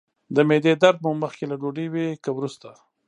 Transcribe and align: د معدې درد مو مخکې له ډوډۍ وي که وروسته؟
د 0.35 0.37
معدې 0.47 0.73
درد 0.83 0.97
مو 1.03 1.11
مخکې 1.23 1.43
له 1.47 1.55
ډوډۍ 1.61 1.87
وي 1.89 2.07
که 2.23 2.29
وروسته؟ 2.33 2.69